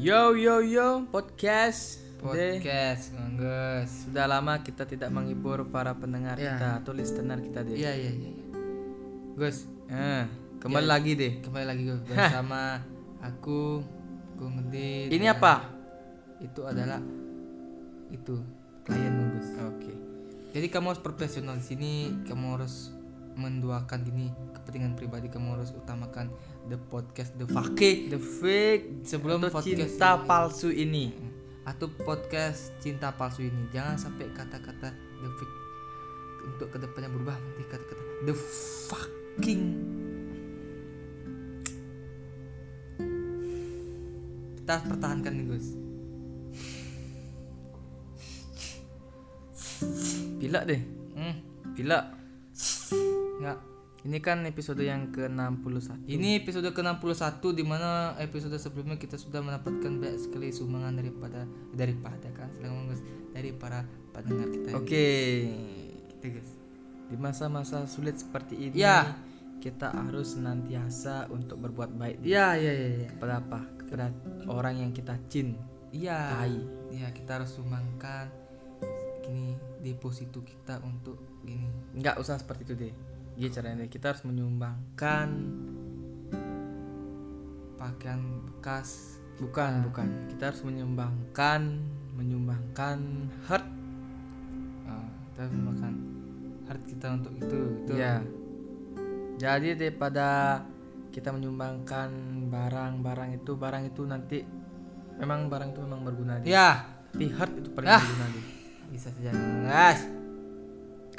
[0.00, 2.00] Yo yo yo podcast.
[2.20, 6.52] Podcast Gus sudah lama kita tidak menghibur para pendengar Ya.
[6.52, 7.76] kita atau listener kita deh.
[7.76, 8.46] iya iya iya iya.
[9.34, 10.24] Gus Eh,
[10.58, 10.90] kembali Ya.
[10.90, 11.32] lagi deh.
[11.40, 12.80] kembali lagi Gus bersama
[13.20, 13.80] aku
[14.36, 15.54] Gung Ngedit Ini dan apa?
[16.40, 17.00] itu adalah
[18.10, 18.34] itu
[18.82, 19.92] klien Gus Oke.
[20.52, 21.92] jadi kamu harus profesional di sini
[22.24, 22.92] kamu harus
[23.32, 26.28] menduakan ini kepentingan pribadi kamu harus utamakan
[26.66, 30.26] the podcast the fake The fake Sebelum atau podcast cinta ini.
[30.26, 31.04] palsu ini.
[31.62, 34.90] atau podcast cinta palsu ini jangan sampai kata-kata
[35.20, 35.56] the fake
[36.42, 38.34] untuk ke depannya berubah nanti kata-kata the
[38.88, 39.62] fucking
[44.56, 45.66] kita harus pertahankan nih Gus
[50.40, 50.80] Bila deh.
[51.16, 51.34] hmm,
[51.72, 52.19] Bila.
[53.40, 53.58] Nggak
[54.00, 56.08] Ini kan episode yang ke-61.
[56.08, 61.44] ini episode ke-61 di mana episode sebelumnya kita sudah mendapatkan banyak sekali sumbangan daripada
[61.76, 62.96] daripada kan selain
[63.36, 63.84] dari para
[64.16, 64.72] pendengar kita.
[64.72, 65.08] Oke.
[66.16, 66.48] Gitu, Gus.
[67.12, 69.20] Di masa-masa sulit seperti ini, Ya.
[69.60, 73.08] kita harus senantiasa untuk berbuat baik Iya iya iya iya.
[73.12, 73.60] kepada apa?
[73.84, 74.16] Kepada
[74.48, 75.60] orang yang kita cintai.
[75.92, 76.48] Iya.
[76.88, 78.32] Iya, kita harus sumbangkan
[79.20, 81.68] gini deposito kita untuk gini.
[81.92, 82.94] nggak usah seperti itu deh
[83.34, 85.28] Gini caranya kita harus menyumbangkan
[87.74, 89.16] Pakaian bekas.
[89.40, 91.80] bukan bukan kita harus menyumbangkan
[92.12, 93.00] menyumbangkan
[93.48, 93.64] heart
[94.84, 95.94] Ah, kita harus makan
[96.68, 97.58] heart kita untuk itu.
[97.80, 97.92] Itu.
[97.96, 98.20] ya
[99.40, 100.60] jadi daripada
[101.08, 102.12] kita menyumbangkan
[102.52, 104.44] barang-barang itu barang itu nanti
[105.16, 107.96] memang barang itu memang berguna Ya, tapi heart itu paling Ah.
[107.96, 108.44] berguna deh
[108.92, 109.32] bisa saja
[109.64, 110.00] guys.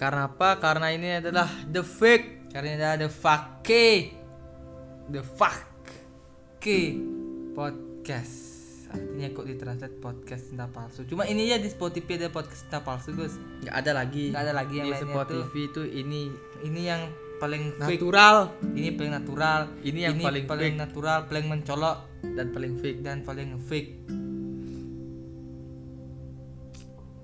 [0.02, 4.18] Karena apa karena ini adalah the fake Karena ini ada the fake
[5.14, 5.70] the fuck
[7.54, 8.34] podcast.
[8.92, 11.06] Artinya kok ditranslate podcast cinta palsu.
[11.06, 13.38] Cuma ini ya di Spotify ada podcast cinta palsu, Gus.
[13.62, 16.22] nggak ada lagi Nggak ada lagi yang di lainnya Spotify itu ini
[16.66, 17.02] Ini yang
[17.38, 18.02] paling fake.
[18.02, 18.36] natural
[18.74, 19.62] Ini paling natural.
[19.86, 20.76] Ini yang paling fake.
[20.82, 23.92] natural, paling mencolok dan paling fake dan paling fake.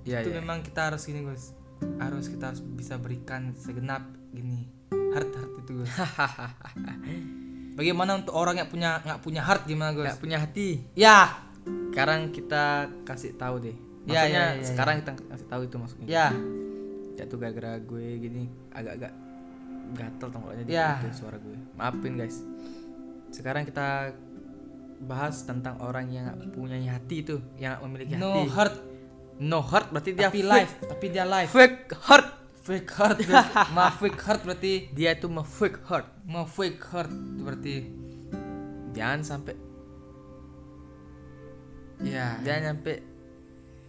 [0.07, 0.39] ya, itu ya.
[0.39, 1.56] memang kita harus gini Gus
[1.97, 4.69] harus kita harus bisa berikan segenap gini
[5.13, 5.89] heart heart itu Gus.
[7.77, 10.05] Bagaimana untuk orang yang punya nggak punya heart gimana Gus?
[10.09, 10.69] Nggak punya hati.
[10.97, 11.45] Ya.
[11.93, 13.75] Sekarang kita kasih tahu deh.
[14.07, 14.65] Ya, maksudnya ya, ya, ya.
[14.65, 16.07] sekarang kita kasih tahu itu maksudnya.
[16.07, 16.27] Ya.
[17.17, 19.13] Jatuh gara-gara gue gini agak-agak
[19.97, 21.01] gatel tenggorokannya Ya.
[21.11, 21.57] suara gue.
[21.73, 22.41] Maafin guys.
[23.33, 24.13] Sekarang kita
[24.97, 28.49] bahas tentang orang yang nggak punya hati itu yang nggak memiliki no hati.
[28.49, 28.75] heart
[29.41, 30.51] no heart berarti dia tapi fake.
[30.51, 32.27] live tapi dia live fake heart
[32.65, 33.17] fake heart
[33.75, 37.75] ma fake heart berarti dia itu mah fake heart ma fake heart berarti
[38.97, 39.55] jangan sampai
[42.01, 42.95] ya jangan sampai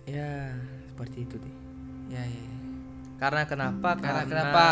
[0.09, 0.57] ya
[0.99, 1.55] seperti itu deh.
[2.09, 2.55] Ya ya, ya.
[3.23, 3.95] karena kenapa?
[4.01, 4.67] Karena kenapa?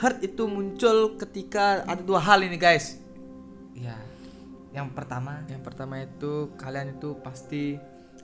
[0.00, 3.02] heart itu muncul ketika ada dua hal ini guys.
[3.74, 3.98] Ya.
[4.70, 7.74] Yang pertama Yang pertama itu kalian itu pasti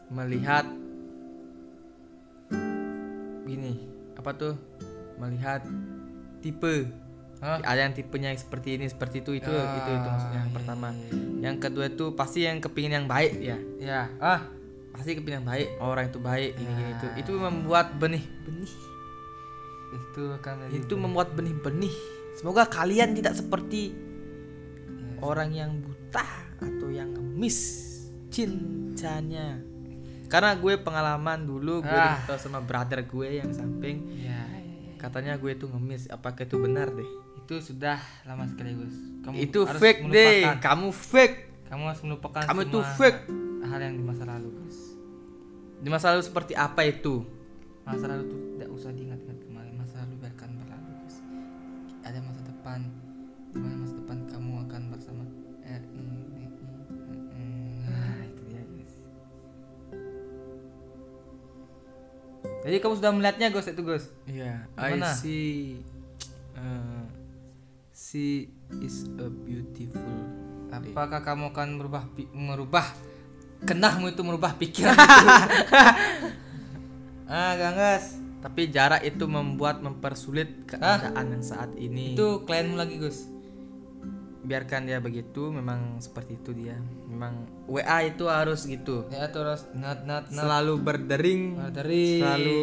[0.08, 0.66] melihat
[3.46, 3.72] gini
[4.14, 4.54] apa tuh?
[5.16, 5.62] Melihat
[6.40, 6.86] tipe.
[7.36, 7.60] Hah?
[7.60, 10.88] ada yang tipenya seperti ini seperti itu itu Ah, itu itu maksudnya yang iya, pertama.
[10.88, 11.20] iya, iya.
[11.44, 13.60] yang kedua itu pasti yang kepingin yang baik ya?
[13.76, 14.00] Ya.
[14.16, 14.40] Ah
[14.96, 16.96] pasti kepingin yang baik orang itu baik ini gini Ya.
[16.96, 18.24] itu itu membuat benih.
[18.48, 18.72] Benih?
[19.92, 21.92] Itu akan itu membuat benih-benih.
[22.40, 25.20] Semoga kalian tidak seperti Ya.
[25.20, 26.24] orang yang buta
[26.56, 27.58] atau yang ngemis
[28.32, 29.60] cintanya
[30.26, 32.18] karena gue pengalaman dulu gue Ah.
[32.36, 34.02] sama brother gue yang samping.
[34.18, 34.94] Ya, ya, ya.
[34.98, 37.10] katanya gue tuh ngemis apakah itu benar deh.
[37.40, 38.96] Itu sudah lama sekali Gus.
[39.22, 41.36] Kamu itu harus fake deh kamu fake.
[41.66, 43.20] Kamu harus melupakan kamu itu semua fake.
[43.64, 44.78] hal yang di masa lalu Gus.
[45.76, 47.22] Di masa lalu seperti apa itu?
[47.82, 49.70] Masa lalu tuh tidak usah diingat-ingat kembali.
[49.74, 51.16] Masa lalu biarkan berlalu Gus.
[52.02, 52.80] Ada masa depan.
[53.46, 53.95] Di mana masa
[62.66, 64.10] jadi kamu sudah melihatnya Gus itu Gus?
[64.26, 65.06] Iya Gimana?
[65.06, 65.78] I see
[66.58, 67.06] uh,
[67.94, 68.50] she
[68.82, 70.18] is a beautiful
[70.74, 72.02] apakah kamu akan merubah
[72.34, 72.86] merubah
[73.62, 74.98] kenahmu itu merubah pikiran
[77.30, 82.14] ah gangas tapi jarak itu membuat mempersulit keadaan yang saat ini.
[82.14, 83.35] Itu klienmu lagi Gus
[84.46, 86.78] biarkan dia begitu memang seperti itu dia.
[87.10, 89.10] Memang WA itu harus gitu.
[89.10, 90.42] Ya terus not not not.
[90.46, 91.42] Selalu berdering
[91.74, 92.58] dari selalu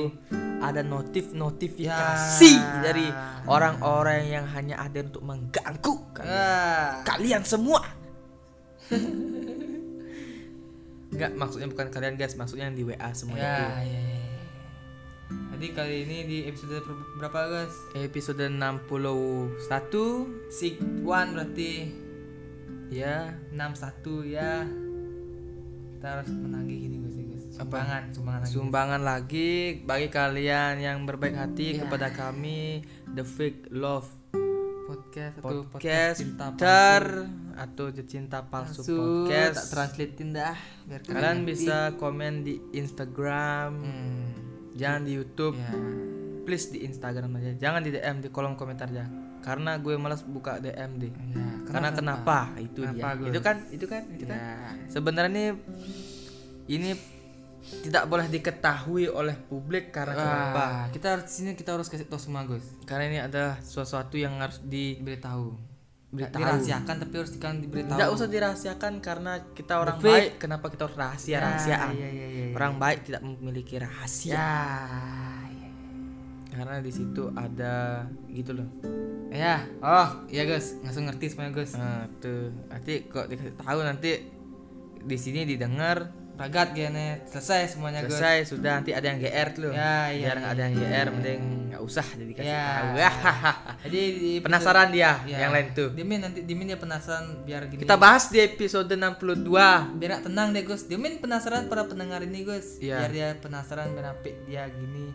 [0.64, 2.80] ada notif notifikasi Ya.
[2.80, 3.12] dari
[3.46, 7.84] orang-orang yang hanya ada untuk mengganggu kalian, ah kalian semua.
[11.14, 13.62] Enggak, maksudnya bukan kalian guys, maksudnya yang di WA semua ya, itu.
[13.62, 14.03] ya, ya, ya.
[15.64, 17.72] Jadi kali ini di episode ber- berapa guys?
[17.96, 18.84] Episode 61
[20.52, 21.88] Sig one berarti
[22.92, 24.68] ya 61 ya.
[25.88, 27.64] Kita harus menagih gini guys, ya.
[27.64, 28.52] Sumbangan, sumbangan lagi.
[28.52, 29.52] sumbangan lagi
[29.88, 31.88] bagi kalian yang berbaik hati Ya.
[31.88, 34.12] kepada kami The Fake Love
[34.84, 37.04] podcast atau Podcast cinta Ter
[37.56, 39.00] atau Cinta Palsu, palsu.
[39.00, 39.56] Podcast.
[39.56, 40.60] Tak translatein dah
[40.92, 41.50] biar Kalian ngerti.
[41.56, 44.43] bisa komen di Instagram, hmm.
[44.78, 45.56] Jangan di YouTube.
[45.58, 45.72] ya.
[46.44, 47.56] Please di Instagram aja.
[47.56, 49.08] Jangan di DM di kolom komentar ya.
[49.44, 51.12] Karena gue malas buka DM deh.
[51.12, 52.52] Ya, Karena kenapa?
[52.60, 53.20] Itu Kenapa, dia.
[53.20, 53.28] Gus?
[53.32, 54.40] Itu kan, itu kan, itu kan.
[54.40, 54.56] Ya.
[54.92, 55.46] Sebenarnya ini
[56.68, 56.92] ini
[57.64, 60.60] tidak boleh diketahui oleh publik karena kenapa?
[60.60, 62.64] Wah, kita harus di sini kita harus kasih tahu semua Gus.
[62.84, 65.73] Karena ini adalah sesuatu yang harus di Diberitahu.
[66.14, 66.46] Beritahu.
[66.46, 67.98] Dirahasiakan tapi harus kan diberitahu.
[67.98, 70.14] tidak usah dirahasiakan karena kita orang fake.
[70.14, 70.32] baik.
[70.38, 71.94] Kenapa kita harus rahasia rahasiaan?
[71.98, 72.46] Ya, ya, ya, ya.
[72.54, 74.38] Orang baik tidak memiliki rahasia.
[74.38, 74.54] Ya.
[75.50, 75.70] ya.
[76.54, 78.70] Karena di situ ada gitu loh.
[79.34, 79.66] Ya.
[79.82, 80.78] Oh, iya Gus.
[80.86, 81.74] Langsung ngerti semuanya Gus.
[81.74, 82.54] Nah, tuh.
[82.70, 84.12] Nanti kok dikasih tahu nanti
[85.04, 89.70] di sini didengar Ragat gini selesai semuanya selesai sudah nanti ada yang GR tuh.
[89.70, 91.12] Ya, iya, Biar nggak iya, ada yang iya, GR iya.
[91.14, 92.66] mending nggak usah jadi kasih Ya.
[92.66, 92.90] tahu.
[93.84, 95.38] Jadi di episode- Penasaran dia Ya.
[95.40, 95.90] yang lain tuh.
[95.92, 97.80] Dimin nanti Dimin dia penasaran biar gini.
[97.80, 99.94] Kita bahas di episode 62.
[99.94, 100.84] biar nggak tenang deh Gus.
[100.84, 102.78] Dimin penasaran para pendengar ini Gus.
[102.78, 102.98] Iya.
[103.00, 105.14] Biar dia penasaran biar dia gini.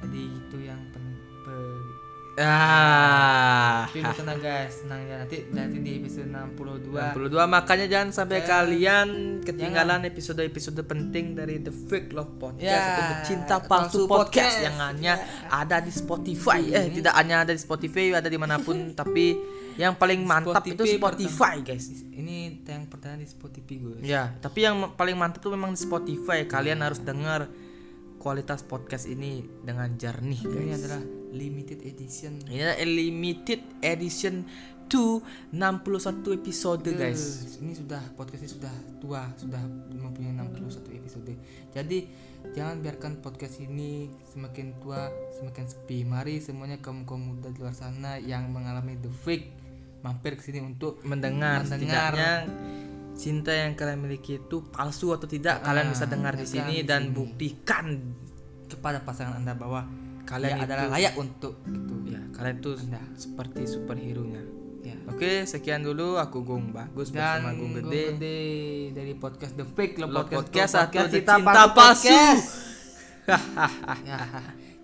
[0.00, 1.04] Jadi itu yang pen,
[1.42, 1.90] pe-
[2.38, 3.51] Ah.
[3.84, 5.16] Tapi tenang guys, tenang ya.
[5.18, 6.92] Nanti nanti di episode 62.
[7.12, 9.08] 62 makanya jangan sampai Eh, kalian
[9.40, 14.56] ketinggalan episode-episode penting dari The Fake Love Podcast Ya, atau The Cinta Palsu Podcast, Podcast.
[14.60, 15.14] yang hanya
[15.48, 16.60] ada di Spotify.
[16.68, 19.34] Eh tidak hanya ada di Spotify ada di mana pun tapi
[19.72, 21.84] yang paling mantap itu Spotify Spotify guys.
[22.04, 23.98] Ini yang pertama di Spotify Gus.
[24.00, 26.44] ya tapi yang paling mantap tuh memang di Spotify.
[26.44, 27.48] Kalian harus dengar
[28.18, 30.78] kualitas podcast ini dengan jernih Ini guys.
[30.78, 31.02] adalah
[31.32, 32.38] limited edition.
[32.46, 34.44] ini adalah limited edition
[34.86, 41.32] to 61 episode guys Ini sudah podcast ini sudah tua, sudah mempunyai 61 episode.
[41.72, 41.98] Jadi
[42.52, 46.04] jangan biarkan podcast ini semakin tua, semakin sepi.
[46.04, 49.48] Mari semuanya kaum kaum muda di luar sana yang mengalami the fake
[50.02, 52.12] mampir ke sini untuk mendengar, Mendengar.
[52.12, 52.32] setidaknya
[53.14, 57.08] cinta yang kalian miliki itu palsu atau tidak kalian bisa dengar di sini di dan
[57.08, 57.14] sini.
[57.14, 57.86] buktikan
[58.66, 59.84] kepada pasangan anda bahwa
[60.24, 61.94] Kalian adalah itu- layak untuk itu.
[62.08, 63.02] ya kalian tuh Anda.
[63.14, 64.42] seperti superhero nya
[64.82, 64.98] Ya.
[65.06, 68.38] oke sekian dulu aku Gung bagus bersama Dan Gung Gung Gede Gede
[68.92, 72.10] dari podcast The Fake lo Lo podcast, podcast atau Cinta Cinta Palsu
[74.02, 74.18] ya,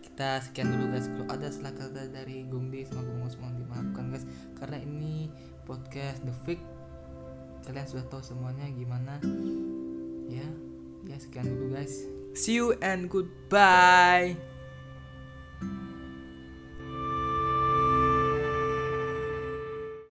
[0.00, 1.06] kita sekian dulu guys.
[1.06, 4.22] Kalau ada salah kata dari Gung De sama Gung mohon dimaafkan guys.
[4.54, 5.26] Karena ini
[5.64, 6.62] podcast The Fake.
[7.62, 9.18] Kalian sudah tahu semuanya gimana.
[10.26, 10.46] Ya,
[11.04, 12.06] ya sekian dulu guys.
[12.30, 14.38] see you and goodbye